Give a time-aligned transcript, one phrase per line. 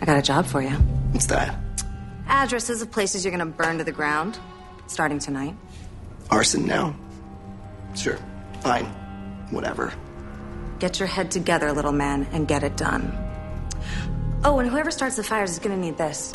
[0.00, 0.70] I got a job for you.
[1.12, 1.58] What's that?
[2.26, 4.38] Addresses of places you're gonna burn to the ground,
[4.86, 5.54] starting tonight.
[6.30, 6.94] Arson now?
[7.94, 8.18] Sure.
[8.60, 8.84] Fine.
[9.50, 9.92] Whatever.
[10.78, 13.12] Get your head together, little man, and get it done.
[14.44, 16.30] Oh, and whoever starts the fires is gonna need this.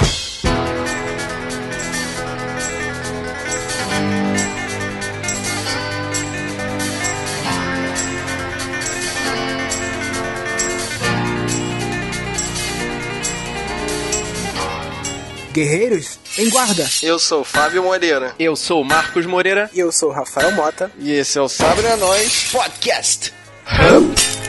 [15.54, 16.90] Guerreiros, em guarda!
[17.04, 18.34] Eu sou o Fábio Moreira.
[18.40, 19.70] Eu sou o Marcos Moreira.
[19.72, 20.92] E eu sou o Rafael Mota.
[20.98, 23.32] E esse é o Sabre a Nós Podcast.
[23.70, 24.43] E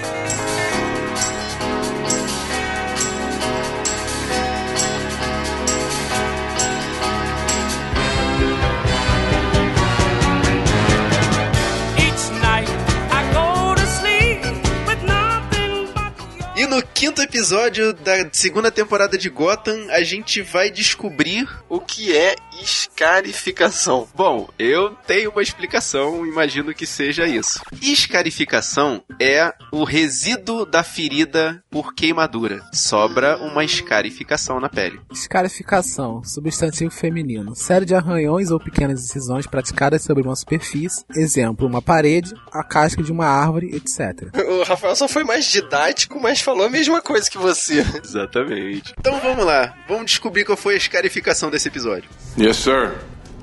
[17.05, 24.08] quinto episódio da segunda temporada de Gotham, a gente vai descobrir O que é escarificação?
[24.14, 27.60] Bom, eu tenho uma explicação, imagino que seja isso.
[27.83, 32.62] Escarificação é o resíduo da ferida por queimadura.
[32.72, 35.00] Sobra uma escarificação na pele.
[35.12, 37.55] Escarificação, substantivo feminino.
[37.55, 43.02] Série de arranhões ou pequenas incisões praticadas sobre uma superfície, exemplo, uma parede, a casca
[43.02, 44.30] de uma árvore, etc.
[44.47, 47.84] O Rafael só foi mais didático, mas falou a mesma coisa que você.
[48.02, 48.94] Exatamente.
[48.98, 52.08] Então vamos lá, vamos descobrir qual foi a escarificação desse episódio.
[52.45, 52.98] Yes, sir.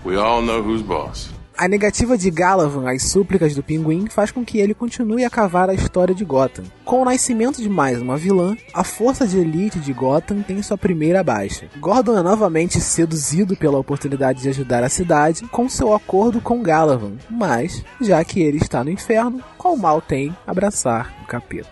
[0.05, 1.31] We all know who's boss.
[1.57, 5.71] A negativa de Galavan às súplicas do pinguim faz com que ele continue a cavar
[5.71, 6.65] a história de Gotham.
[6.85, 10.77] Com o nascimento de mais uma vilã, a força de elite de Gotham tem sua
[10.77, 11.65] primeira baixa.
[11.79, 17.13] Gordon é novamente seduzido pela oportunidade de ajudar a cidade com seu acordo com Galavan,
[17.27, 21.69] mas, já que ele está no inferno, qual mal tem abraçar o capeta?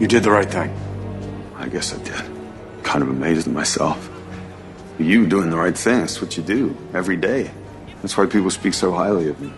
[0.00, 0.72] You did the right thing.
[1.64, 2.24] I guess I did.
[2.82, 4.11] Kind of amazed at myself.
[4.98, 7.50] You doing the right thing, that's what you do every day.
[8.02, 9.52] That's why people speak so highly of me.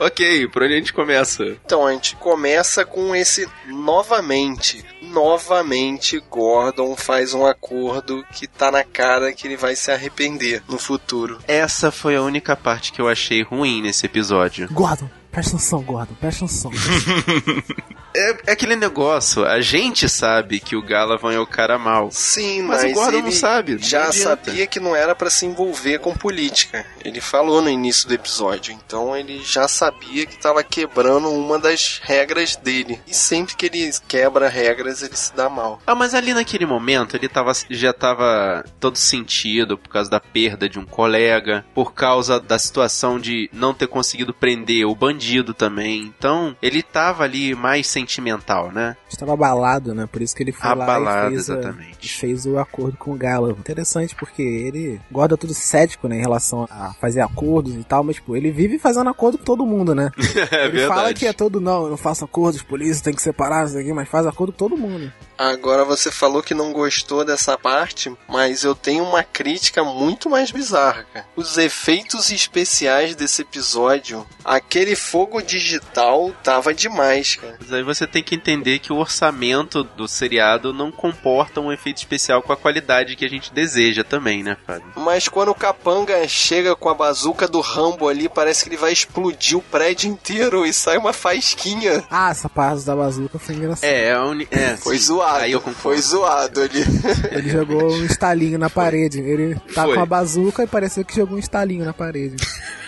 [0.00, 1.44] Ok, por onde a gente começa?
[1.62, 4.82] Então a gente começa com esse novamente.
[5.02, 10.78] Novamente, Gordon faz um acordo que tá na cara que ele vai se arrepender no
[10.78, 11.38] futuro.
[11.46, 14.68] Essa foi a única parte que eu achei ruim nesse episódio.
[14.72, 16.70] Gordon, presta atenção, Gordon, presta atenção.
[18.14, 22.10] É, é aquele negócio, a gente sabe que o Galavan é o cara mal.
[22.10, 24.44] Sim, Mas mas, o Gordon ele não sabe, não já adianta.
[24.46, 26.84] sabia que não era pra se envolver com política.
[27.04, 32.00] Ele falou no início do episódio, então ele já sabia que tava quebrando uma das
[32.02, 33.00] regras dele.
[33.06, 35.80] E sempre que ele quebra regras, ele se dá mal.
[35.86, 40.68] Ah, mas ali naquele momento ele tava, já tava todo sentido por causa da perda
[40.68, 46.02] de um colega, por causa da situação de não ter conseguido prender o bandido também.
[46.02, 48.96] Então, ele tava ali mais sentimental, né?
[49.08, 50.08] Estava abalado, né?
[50.10, 51.98] Por isso que ele foi lá Abalado, e fez, a- exatamente.
[52.02, 53.58] e fez o acordo com o Galavan.
[53.60, 56.16] Interessante, porque ele guarda tudo cético, né?
[56.16, 59.66] Em relação a fazer acordos e tal, mas, tipo, ele vive fazendo acordo com todo
[59.66, 60.10] mundo, né?
[60.50, 63.66] É ele fala que é todo, não, eu não faço acordos, polícia tem que separar,
[63.66, 65.12] isso aqui, mas faz acordo com todo mundo.
[65.40, 70.50] Agora você falou que não gostou dessa parte, mas eu tenho uma crítica muito mais
[70.50, 71.26] bizarra, cara.
[71.34, 77.56] Os efeitos especiais desse episódio, aquele fogo digital tava demais, cara.
[77.58, 81.96] Mas aí você tem que entender que o orçamento do seriado não comporta um efeito
[81.96, 84.92] especial com a qualidade que a gente deseja também, né, Fábio?
[84.94, 88.92] Mas quando o Capanga chega com a bazuca do Rambo ali, parece que ele vai
[88.92, 92.04] explodir o prédio inteiro e sai uma faísquinha.
[92.10, 93.86] Ah, essa parte da bazuca foi engraçada.
[93.90, 94.46] É, é a uni...
[94.50, 95.04] é Foi sim.
[95.30, 95.44] Zoado.
[95.44, 95.80] Aí eu concordo.
[95.80, 96.84] Foi zoado ali.
[97.32, 99.20] Ele jogou um estalinho na parede.
[99.20, 99.94] Ele tá Foi.
[99.94, 102.36] com a bazuca e pareceu que jogou um estalinho na parede.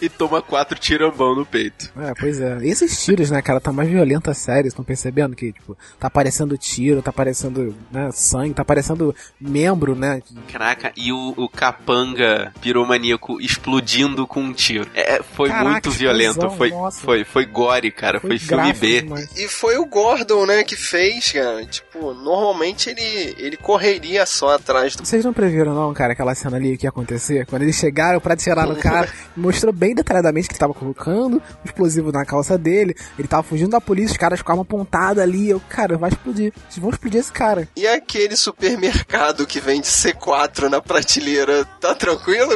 [0.00, 1.90] E toma quatro tirambão no peito.
[1.98, 2.58] É, pois é.
[2.62, 6.06] E esses tiros, né, cara, tá mais violento a série, estão percebendo que, tipo, tá
[6.06, 10.22] aparecendo tiro, tá aparecendo, né, sangue, tá aparecendo membro, né?
[10.50, 14.86] Caraca, e o, o capanga piromaníaco explodindo com um tiro.
[14.94, 16.30] É, foi Caraca, muito violento.
[16.30, 17.00] explosão, foi, nossa.
[17.00, 18.20] foi, foi gore, cara.
[18.20, 19.02] Foi, filme gráfico B.
[19.02, 19.36] demais.
[19.36, 21.64] E foi o Gordon, né, que fez, cara.
[21.66, 25.04] Tipo, normalmente ele, ele correria só atrás do.
[25.04, 27.46] Vocês não previram, não, cara, aquela cena ali que ia acontecer?
[27.46, 31.42] Quando eles chegaram pra atirar no cara, mostrou bem detalhadamente que ele tava colocando o
[31.64, 35.20] explosivo na calça dele, ele tava fugindo da polícia, os caras com a arma apontada
[35.20, 35.50] ali.
[35.50, 36.52] Eu, cara, vai explodir.
[36.64, 37.68] Eles vão explodir esse cara.
[37.74, 42.52] E aquele supermercado que vende C4 na prateleira, tá tranquilo?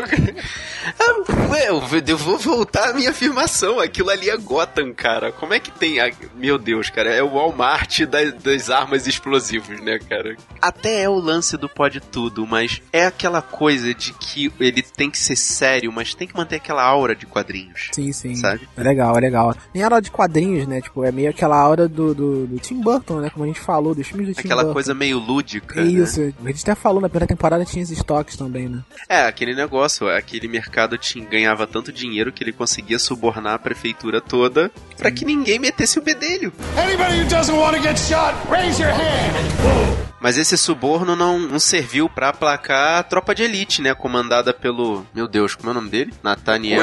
[1.50, 3.80] Ué, eu, eu vou voltar à minha afirmação.
[3.80, 5.32] Aquilo ali é Gotham, cara.
[5.32, 5.98] Como é que tem.
[5.98, 6.12] A...
[6.36, 7.12] Meu Deus, cara.
[7.12, 10.36] É o Walmart das, das armas explosivas, né, cara?
[10.62, 15.10] Até é o lance do pode tudo, mas é aquela coisa de que ele tem
[15.10, 17.88] que ser sério, mas tem que manter aquela aura de quadrinhos.
[17.92, 18.34] Sim, sim.
[18.36, 18.68] Sabe?
[18.76, 19.54] É legal, é legal.
[19.74, 20.80] Nem aura de quadrinhos, né?
[20.80, 23.30] Tipo, é meio aquela aura do, do, do Tim Burton, né?
[23.30, 24.74] Como a gente falou, dos filmes do Tim Aquela Burton.
[24.74, 25.80] coisa meio lúdica.
[25.80, 25.90] É né?
[25.90, 26.20] isso.
[26.20, 28.82] A gente até falou na primeira temporada tinha esses estoques também, né?
[29.08, 34.20] É, aquele negócio, aquele mercado tinha, ganhava tanto dinheiro que ele conseguia subornar a prefeitura
[34.20, 36.52] toda pra que ninguém metesse o bedelho.
[36.76, 40.06] Anybody who doesn't want to get shot, raise your hand.
[40.20, 43.94] Mas esse suborno não, não serviu pra aplacar a tropa de elite, né?
[43.94, 45.06] Comandada pelo.
[45.14, 46.12] Meu Deus, como é o nome dele?
[46.22, 46.80] Nathaniel.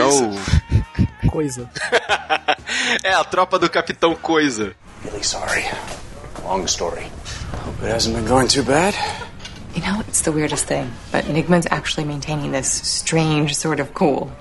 [1.30, 1.70] Coisa.
[3.04, 4.76] é, a tropa do Capitão Coisa.
[5.06, 5.66] Really sorry.
[6.44, 7.12] Long story.
[7.66, 8.96] Hope it hasn't been going too bad.
[9.76, 14.32] You know, it's the weirdest thing, but Nigma's actually maintaining this strange sort of cool.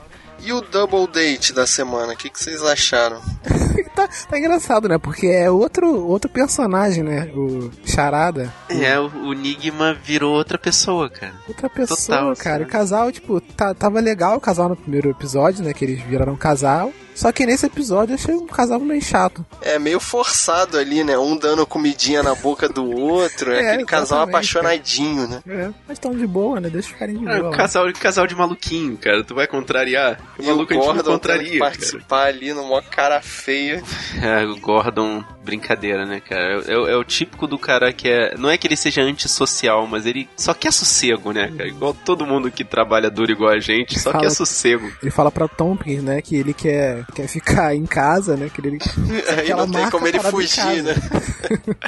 [0.41, 3.23] E o double date da semana, o que, que vocês acharam?
[4.09, 4.99] tá, tá engraçado, né?
[4.99, 7.31] Porque é outro, outro personagem, né?
[7.35, 8.53] O Charada.
[8.69, 11.35] É, o, o Enigma virou outra pessoa, cara.
[11.49, 12.65] Outra pessoa, Total, cara.
[12.65, 15.73] O casal, tipo, tá, tava legal o casal no primeiro episódio, né?
[15.73, 16.93] Que eles viraram um casal.
[17.15, 19.45] Só que nesse episódio eu achei um casal meio chato.
[19.61, 21.17] É meio forçado ali, né?
[21.19, 23.53] Um dando comidinha na boca do outro.
[23.53, 25.43] É, É, aquele casal apaixonadinho, né?
[25.47, 26.69] É, mas tão de boa, né?
[26.69, 27.49] Deixa ficarem de É, boa.
[27.51, 29.23] um casal, casal de maluquinho, cara.
[29.25, 30.19] Tu vai contrariar?
[30.39, 31.59] O E maluco a o gente não contraria.
[31.59, 31.71] cara.
[31.71, 33.83] participar ali numa cara feia.
[34.21, 36.63] É, o Gordon, brincadeira, né, cara?
[36.67, 38.35] É, é- é o típico do cara que é.
[38.39, 41.69] Não é que ele seja antissocial, mas ele só quer sossego, né, cara?
[41.69, 44.91] Igual todo mundo que trabalha duro igual a gente, só Fala- quer sossego.
[45.03, 46.23] Ele fala pra Tompkins, né?
[46.23, 48.51] Que ele quer, quer ficar em casa, né?
[48.55, 48.79] Que ele,
[49.39, 50.95] Aí ela não tem como ele fugir, né?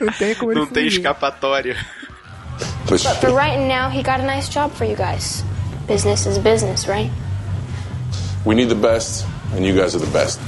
[0.00, 0.98] não tem como ele Não tem fugir.
[1.00, 1.76] escapatória.
[2.88, 5.42] But For right now, he got a nice job for you guys.
[5.88, 7.10] Business is business, right?
[8.46, 9.24] we need the best,
[9.56, 10.38] and you guys are the best.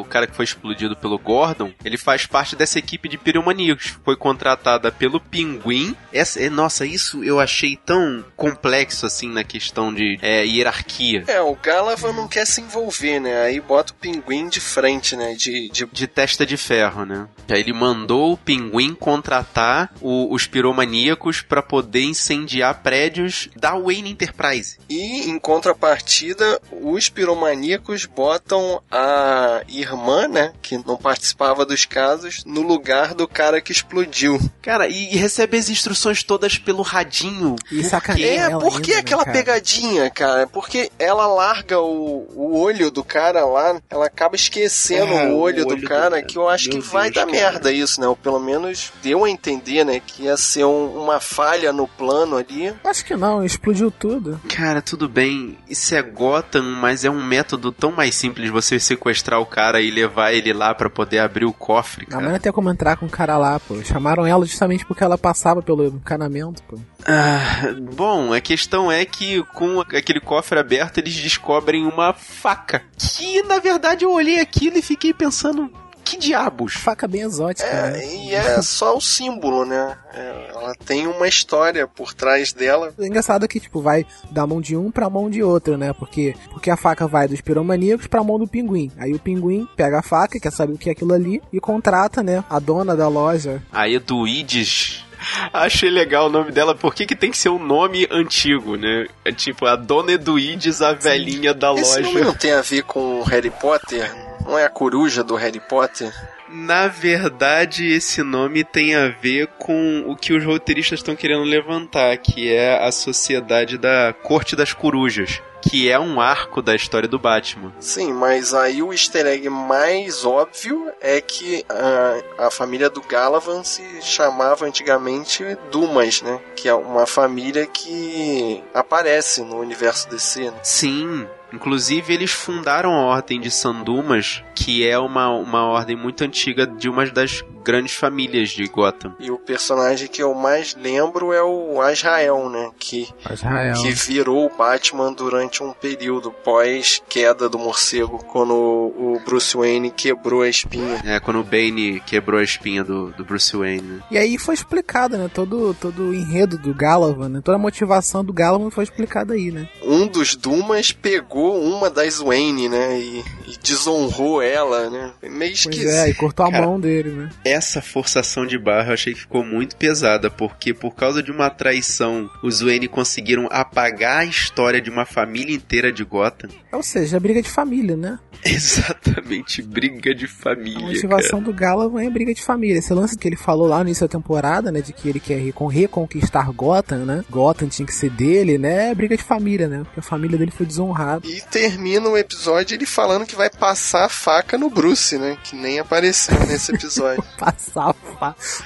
[0.00, 3.96] O cara que foi explodido pelo Gordon, ele faz parte dessa equipe de piromaníacos.
[4.04, 5.94] Foi contratada pelo Pinguim.
[6.12, 11.24] Essa, é, nossa, isso eu achei tão complexo assim na questão de é, hierarquia.
[11.26, 13.42] É, o Galavan não quer se envolver, né?
[13.42, 15.34] Aí bota o pinguim de frente, né?
[15.34, 15.86] De, de...
[15.86, 17.28] de testa de ferro, né?
[17.48, 24.10] Aí ele mandou o Pinguim contratar o- os piromaníacos pra poder incendiar prédios da Wayne
[24.10, 24.78] Enterprise.
[24.88, 29.87] E em contrapartida, os piromaníacos botam a irmã,
[30.28, 30.52] né?
[30.62, 34.38] Que não participava dos casos, no lugar do cara que explodiu.
[34.62, 37.56] Cara, e, e recebe as instruções todas pelo radinho.
[37.70, 39.36] E sacaneia É, ela por que ainda, né, aquela cara?
[39.38, 40.46] pegadinha, cara?
[40.46, 45.38] Porque ela larga o, o olho do cara lá, ela acaba esquecendo É, o o
[45.38, 46.22] olho, olho do do cara, cara.
[46.22, 47.32] que eu acho Meu que vai Deus, dar cara.
[47.52, 48.06] merda isso, né?
[48.08, 50.00] Ou pelo menos deu a entender, né?
[50.04, 52.74] Que ia ser um- uma falha no plano ali.
[52.84, 54.40] Acho que não, explodiu tudo.
[54.48, 59.40] Cara, tudo bem, isso é Gotham, mas é um método tão mais simples você sequestrar
[59.40, 62.32] o cara e levar ele lá pra poder abrir o cofre, Não, mas cara.
[62.32, 63.82] não tem como entrar com o cara lá, pô.
[63.84, 66.78] Chamaram ela justamente porque ela passava pelo encanamento, pô.
[67.06, 72.82] Ah, bom, a questão é que com aquele cofre aberto eles descobrem uma faca.
[72.98, 75.70] Que na verdade eu olhei aquilo e fiquei pensando,
[76.10, 76.74] que diabos?
[76.74, 78.06] Faca bem exótica, É, né?
[78.06, 79.96] e é só o símbolo, né?
[80.14, 82.92] É, ela tem uma história por trás dela.
[82.96, 85.92] O engraçado é que, tipo, vai da mão de um pra mão de outro, né?
[85.92, 88.90] Porque, porque a faca vai dos piromaníacos pra mão do pinguim.
[88.98, 92.22] Aí o pinguim pega a faca, quer saber o que é aquilo ali, e contrata,
[92.22, 92.42] né?
[92.48, 93.62] A dona da loja.
[93.72, 95.04] A Eduides.
[95.52, 99.06] Achei legal o nome dela, por que, que tem que ser um nome antigo, né?
[99.24, 102.24] É tipo a Dona Eduides, a velhinha da Esse nome loja.
[102.26, 104.08] não tem a ver com o Harry Potter?
[104.48, 106.10] Não é a coruja do Harry Potter?
[106.48, 112.16] Na verdade, esse nome tem a ver com o que os roteiristas estão querendo levantar,
[112.16, 117.18] que é a sociedade da Corte das Corujas, que é um arco da história do
[117.18, 117.74] Batman.
[117.78, 123.62] Sim, mas aí o easter egg mais óbvio é que a, a família do Galavan
[123.62, 126.40] se chamava antigamente Dumas, né?
[126.56, 130.58] Que é uma família que aparece no universo DC, né?
[130.62, 131.28] Sim.
[131.52, 136.88] Inclusive, eles fundaram a Ordem de Sandumas, que é uma, uma ordem muito antiga de
[136.88, 139.14] uma das grandes famílias de Gotham.
[139.20, 142.70] E o personagem que eu mais lembro é o Azrael, né?
[142.78, 143.74] Que, Israel.
[143.74, 149.90] que virou o Batman durante um período pós queda do morcego, quando o Bruce Wayne
[149.90, 150.98] quebrou a espinha.
[151.04, 153.82] É, quando o Bane quebrou a espinha do, do Bruce Wayne.
[153.82, 154.00] né?
[154.10, 155.30] E aí foi explicado, né?
[155.32, 157.40] Todo, todo o enredo do Galavan, né?
[157.44, 159.68] Toda a motivação do Galavan foi explicada aí, né?
[159.82, 162.98] Um dos Dumas pegou uma das Wayne, né?
[162.98, 165.12] E, e desonrou ela, né?
[165.22, 165.88] Meio Pois esquisito.
[165.90, 167.30] é, e cortou a Cara, mão dele, né?
[167.58, 171.50] Essa forçação de barra eu achei que ficou muito pesada, porque por causa de uma
[171.50, 176.48] traição, os Wayne conseguiram apagar a história de uma família inteira de Gotham.
[176.72, 178.18] Ou seja, é briga de família, né?
[178.44, 180.80] Exatamente, briga de A família.
[180.80, 182.78] motivação do Galavan é briga de família.
[182.78, 184.80] Esse lance que ele falou lá no início da temporada, né?
[184.80, 187.24] De que ele quer recon- reconquistar Gotham, né?
[187.28, 188.90] Gotham tinha que ser dele, né?
[188.90, 189.78] É briga de família, né?
[189.84, 191.26] Porque a família dele foi desonrada.
[191.26, 195.36] E termina o episódio ele falando que vai passar a faca no Bruce, né?
[195.42, 197.22] Que nem apareceu nesse episódio.
[197.38, 197.94] Passar,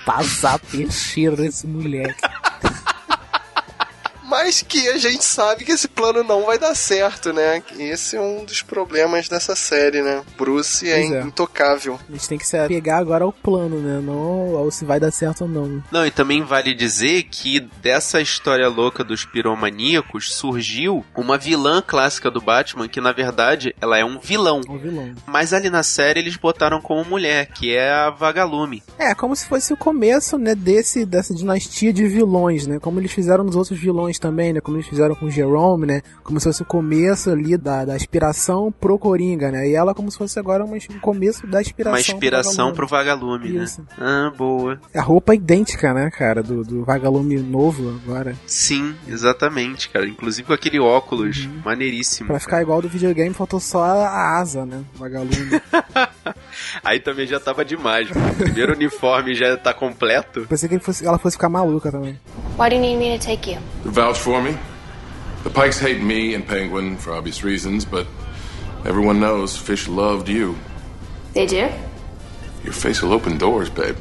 [0.07, 2.23] passar peixeiro nesse moleque.
[4.45, 7.63] Mas que a gente sabe que esse plano não vai dar certo, né?
[7.79, 10.21] Esse é um dos problemas dessa série, né?
[10.37, 11.23] Bruce é, é.
[11.23, 11.97] intocável.
[12.09, 14.01] A gente tem que se pegar agora ao plano, né?
[14.05, 15.81] Não ao se vai dar certo ou não.
[15.93, 22.29] Não, e também vale dizer que dessa história louca dos piromaníacos surgiu uma vilã clássica
[22.29, 24.61] do Batman, que na verdade ela é um vilão.
[24.69, 25.15] Um vilão.
[25.25, 28.83] Mas ali na série eles botaram como mulher, que é a Vagalume.
[28.99, 32.81] É, como se fosse o começo, né, desse, dessa dinastia de vilões, né?
[32.81, 34.61] Como eles fizeram nos outros vilões também, né?
[34.61, 36.03] Como eles fizeram com o Jerome, né?
[36.23, 39.69] Como se fosse o começo ali da, da aspiração pro Coringa, né?
[39.69, 43.51] E ela como se fosse agora uma, o começo da aspiração Uma inspiração pro Vagalume,
[43.51, 43.65] né?
[43.65, 43.85] Isso.
[43.99, 44.81] Ah, boa.
[44.95, 46.43] A roupa é idêntica, né, cara?
[46.43, 48.35] Do, do Vagalume novo agora.
[48.47, 50.07] Sim, exatamente, cara.
[50.07, 52.29] Inclusive com aquele óculos maneiríssimo.
[52.29, 54.83] Pra ficar igual do videogame, faltou só a, a asa, né?
[54.95, 55.33] Vagalume.
[56.85, 58.09] Aí também já tava demais.
[58.11, 60.47] O primeiro uniforme já tá completo.
[60.49, 62.19] Pensei que ele fosse, ela fosse ficar maluca também.
[62.59, 63.61] Why do you need me to take you?
[63.85, 64.57] Vouch for me?
[65.43, 68.07] The Pikes hate me and Penguin for obvious reasons, but
[68.85, 70.57] everyone knows Fish loved you.
[71.33, 71.69] They do?
[72.63, 73.97] Your face will open doors, babe.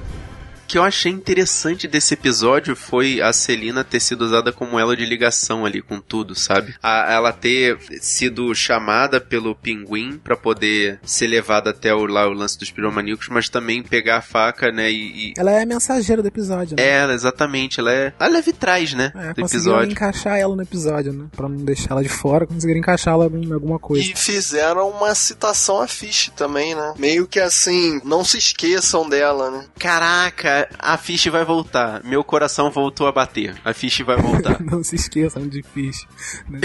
[0.71, 4.95] O que eu achei interessante desse episódio foi a Celina ter sido usada como elo
[4.95, 6.73] de ligação ali com tudo, sabe?
[6.81, 12.31] A, ela ter sido chamada pelo pinguim pra poder ser levada até o, lá, o
[12.31, 14.89] lance dos piromaníacos, mas também pegar a faca, né?
[14.89, 15.33] E, e...
[15.35, 16.87] Ela é a mensageira do episódio, né?
[16.87, 18.13] Ela, exatamente, ela é.
[18.17, 19.11] Ela é vitrais, né?
[19.13, 19.91] É, do conseguiram episódio.
[19.91, 21.25] encaixar ela no episódio, né?
[21.35, 24.09] Pra não deixar ela de fora, conseguiram encaixar ela em alguma coisa.
[24.09, 26.93] E fizeram uma citação a Fish também, né?
[26.97, 29.65] Meio que assim, não se esqueçam dela, né?
[29.77, 32.03] Caraca, a Fish vai voltar.
[32.03, 33.56] Meu coração voltou a bater.
[33.63, 34.60] A Fish vai voltar.
[34.63, 36.08] não se esqueçam de Fish.
[36.50, 36.60] Né?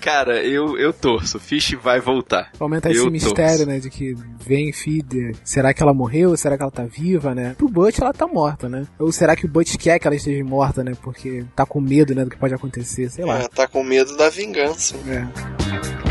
[0.00, 1.38] Cara, eu, eu torço.
[1.38, 2.50] Fish vai voltar.
[2.58, 3.12] Aumenta eu esse torço.
[3.12, 3.78] mistério, né?
[3.78, 5.36] De que vem Feeder.
[5.44, 6.36] Será que ela morreu?
[6.36, 7.54] Será que ela tá viva, né?
[7.56, 8.86] Pro Butch ela tá morta, né?
[8.98, 10.92] Ou será que o Butch quer que ela esteja morta, né?
[11.02, 12.24] Porque tá com medo, né?
[12.24, 13.40] Do que pode acontecer, sei lá.
[13.40, 14.96] É, tá com medo da vingança.
[15.06, 16.07] É.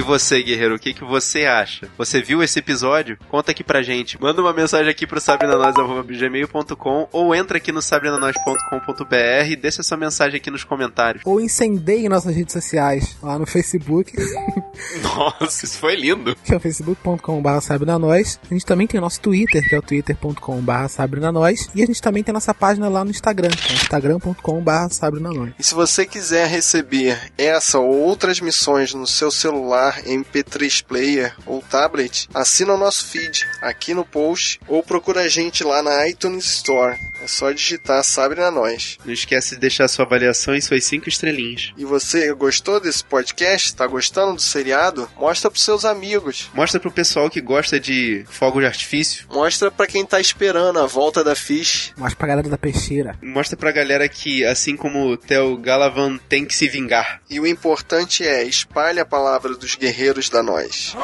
[0.00, 1.86] E você, guerreiro, o que, que você acha?
[1.98, 3.18] Você viu esse episódio?
[3.28, 4.18] Conta aqui pra gente.
[4.18, 10.38] Manda uma mensagem aqui pro sabrinanois.gmail.com ou entra aqui no sabrinanois.com.br e deixa sua mensagem
[10.38, 11.22] aqui nos comentários.
[11.26, 13.14] Ou incendeie nossas redes sociais.
[13.22, 14.10] Lá no Facebook,
[15.04, 16.34] Nossa, isso foi lindo.
[16.42, 18.40] que é o facebook.com.br sabrinanois.
[18.50, 21.68] A gente também tem o nosso Twitter, que é o twitter.com.br sabrinanois.
[21.74, 25.52] E a gente também tem nossa página lá no Instagram, que é instagram.com.br sabrinanois.
[25.58, 31.62] E se você quiser receber essa ou outras missões no seu celular, MP3 player ou
[31.62, 36.44] tablet, assina o nosso feed aqui no post ou procura a gente lá na iTunes
[36.44, 36.98] Store.
[37.22, 38.96] É só digitar Sabre na Nós.
[39.04, 41.72] Não esquece de deixar sua avaliação e suas cinco estrelinhas.
[41.76, 43.74] E você gostou desse podcast?
[43.74, 45.08] Tá gostando do seriado?
[45.16, 46.50] Mostra pros seus amigos.
[46.54, 49.26] Mostra pro pessoal que gosta de fogo de artifício.
[49.30, 51.92] Mostra pra quem tá esperando a volta da Fish.
[51.96, 53.18] Mostra pra galera da peixeira.
[53.22, 57.20] Mostra pra galera que, assim como o Theo Galavan tem que se vingar.
[57.28, 60.96] E o importante é espalhe a palavra dos guerreiros da nós.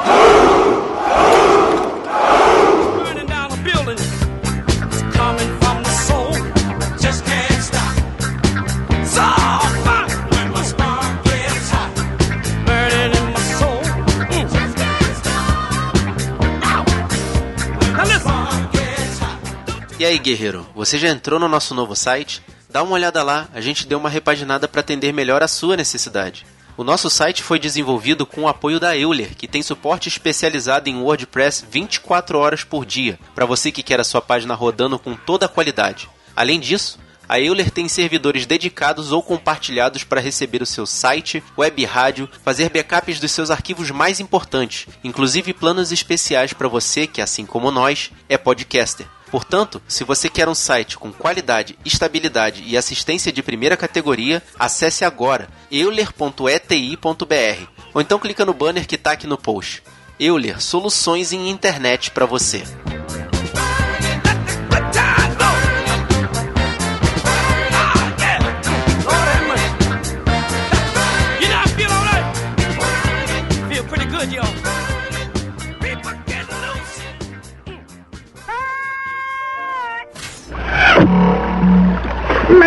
[20.07, 22.41] Aí, guerreiro, você já entrou no nosso novo site?
[22.69, 26.45] Dá uma olhada lá, a gente deu uma repaginada para atender melhor a sua necessidade.
[26.77, 30.95] O nosso site foi desenvolvido com o apoio da Euler, que tem suporte especializado em
[30.95, 35.45] WordPress 24 horas por dia, para você que quer a sua página rodando com toda
[35.45, 36.09] a qualidade.
[36.35, 41.83] Além disso, a Euler tem servidores dedicados ou compartilhados para receber o seu site, web
[41.83, 47.45] rádio, fazer backups dos seus arquivos mais importantes, inclusive planos especiais para você que, assim
[47.45, 49.07] como nós, é podcaster.
[49.29, 55.03] Portanto, se você quer um site com qualidade, estabilidade e assistência de primeira categoria, acesse
[55.03, 57.67] agora euler.eti.br.
[57.93, 59.83] Ou então clica no banner que tá aqui no post.
[60.19, 62.63] Euler, soluções em internet para você.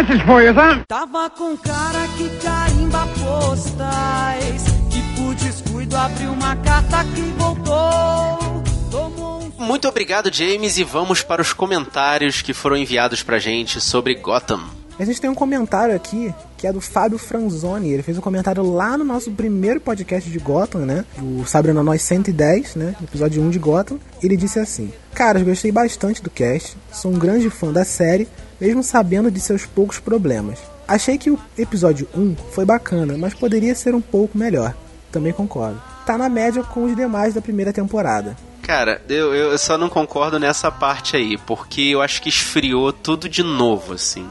[0.01, 0.83] Message for you, son.
[0.89, 4.65] Tava com cara que carimba postais.
[4.89, 8.63] Que por descuido abriu uma carta que voltou.
[8.91, 14.15] Tomou Muito obrigado, James, e vamos para os comentários que foram enviados pra gente sobre
[14.15, 14.63] Gotham.
[14.99, 17.91] A gente tem um comentário aqui que é do Fábio Franzoni.
[17.91, 21.05] Ele fez um comentário lá no nosso primeiro podcast de Gotham, né?
[21.19, 22.95] O Sabre na Nós 110, né?
[23.03, 23.99] Episódio 1 de Gotham.
[24.23, 26.75] Ele disse assim: Caras, gostei bastante do cast.
[26.91, 28.27] Sou um grande fã da série,
[28.61, 30.59] mesmo sabendo de seus poucos problemas.
[30.87, 34.75] Achei que o episódio 1 foi bacana, mas poderia ser um pouco melhor.
[35.11, 35.81] Também concordo.
[36.05, 38.37] Tá na média com os demais da primeira temporada.
[38.63, 43.29] Cara, eu, eu só não concordo nessa parte aí, porque eu acho que esfriou tudo
[43.29, 44.29] de novo, assim.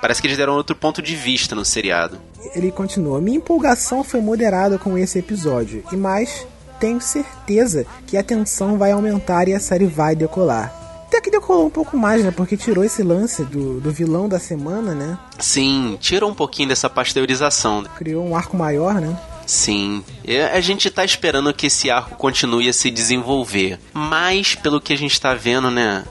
[0.00, 2.18] Parece que eles deram outro ponto de vista no seriado.
[2.54, 6.46] Ele continua: Minha empolgação foi moderada com esse episódio, e mais,
[6.80, 10.87] tenho certeza que a tensão vai aumentar e a série vai decolar.
[11.08, 12.30] Até que decolou um pouco mais, né?
[12.30, 15.18] Porque tirou esse lance do, do vilão da semana, né?
[15.38, 17.82] Sim, tira um pouquinho dessa pasteurização.
[17.96, 19.18] Criou um arco maior, né?
[19.46, 20.04] Sim,
[20.52, 23.80] a gente tá esperando que esse arco continue a se desenvolver.
[23.94, 26.04] Mas, pelo que a gente tá vendo, né?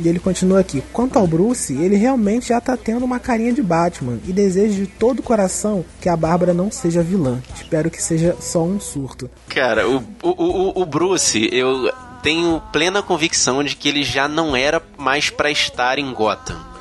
[0.00, 0.82] E ele continua aqui.
[0.92, 4.86] Quanto ao Bruce, ele realmente já tá tendo uma carinha de Batman e desejo de
[4.88, 7.40] todo o coração que a Bárbara não seja vilã.
[7.54, 9.30] Espero que seja só um surto.
[9.48, 14.54] Cara, o, o, o, o Bruce, eu tenho plena convicção de que ele já não
[14.56, 16.71] era mais pra estar em Gotham.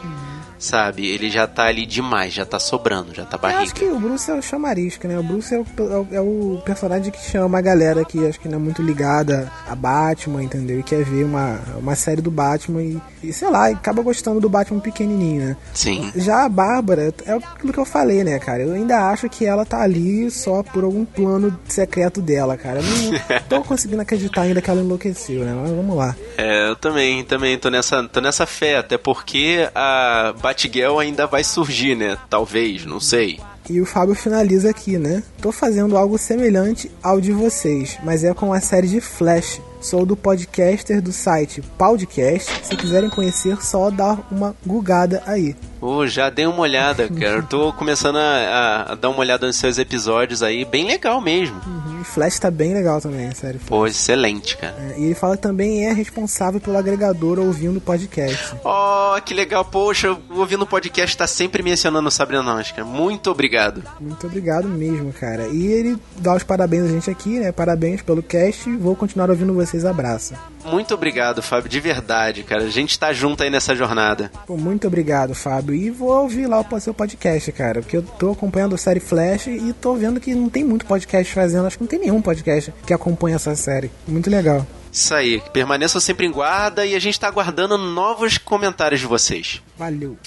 [0.62, 1.08] Sabe?
[1.08, 3.74] Ele já tá ali demais, já tá sobrando, já tá Eu acho barriga.
[3.74, 5.18] que o Bruce é o chamarisco, né?
[5.18, 8.40] O Bruce é o, é o- é o personagem que chama a galera que acho
[8.40, 10.80] que não é muito ligada a Batman, entendeu?
[10.80, 14.40] E quer ver uma, uma série do Batman e, e, sei lá, e acaba gostando
[14.40, 15.58] do Batman pequenininho, né?
[15.74, 16.12] Sim.
[16.16, 18.62] Já a Bárbara, é aquilo que eu falei, né, cara?
[18.62, 22.80] Eu ainda acho que ela tá ali só por algum plano secreto dela, cara.
[22.80, 25.54] Eu não tô conseguindo acreditar ainda que ela enlouqueceu, né?
[25.60, 26.16] Mas vamos lá.
[26.38, 31.46] É, eu também, também tô nessa, tô nessa fé, até porque a Batgirl ainda vai
[31.46, 32.18] surgir, né?
[32.30, 33.40] Talvez, não sei.
[33.70, 35.24] E o Fábio finaliza aqui, né?
[35.42, 39.62] Tô fazendo algo semelhante ao de vocês, mas é com a série de Flash.
[39.80, 42.52] Sou do podcaster do site Podcast.
[42.66, 45.56] Se quiserem conhecer, só dar uma gugada aí.
[45.82, 47.38] Ô, já dei uma olhada, cara.
[47.38, 51.60] Eu tô começando a, a- dar uma olhada nos seus episódios aí, bem legal mesmo.
[51.66, 53.58] Uhum, Flash tá bem legal também, a série.
[53.60, 54.76] Pô, excelente, cara.
[54.96, 58.56] É, E ele fala que também é responsável pelo agregador ouvindo o podcast.
[58.64, 59.66] Oh, que legal.
[59.66, 62.86] Poxa, ouvindo o podcast tá sempre mencionando o Sabrina Nós, cara.
[62.86, 63.84] Muito obrigado.
[64.00, 65.48] Muito obrigado mesmo, cara.
[65.48, 67.52] E ele dá os parabéns a gente aqui, né?
[67.52, 68.70] Parabéns pelo cast.
[68.78, 69.86] Vou continuar ouvindo vocês.
[69.86, 70.34] Abraço.
[70.64, 72.64] Muito obrigado, Fábio, de verdade, cara.
[72.64, 74.32] A gente tá junto aí nessa jornada.
[74.46, 75.71] Pô, muito obrigado, Fábio.
[75.74, 77.82] E vou ouvir lá o seu podcast, cara.
[77.82, 81.34] Porque eu tô acompanhando a série Flash e tô vendo que não tem muito podcast
[81.34, 81.66] fazendo.
[81.68, 83.92] Acho que não tem nenhum podcast que acompanha essa série.
[84.08, 84.66] Muito legal.
[84.92, 85.42] Isso aí.
[85.54, 89.62] Permaneçam sempre em guarda e a gente tá aguardando novos comentários de vocês.
[89.78, 90.18] Valeu.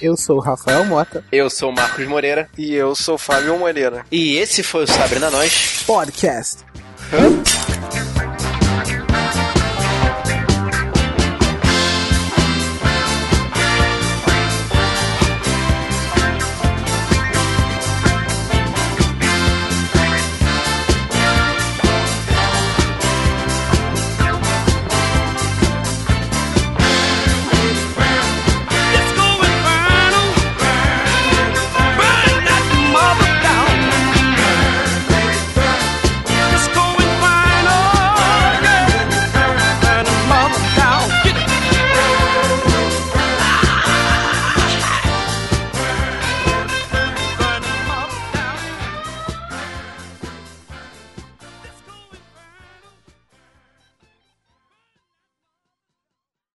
[0.00, 1.24] Eu sou o Rafael Mota.
[1.30, 2.48] Eu sou o Marcos Moreira.
[2.56, 4.04] E eu sou o Fábio Moreira.
[4.10, 5.82] E esse foi o Sabrina Nós.
[5.86, 6.64] Podcast.
[7.12, 7.77] Hã?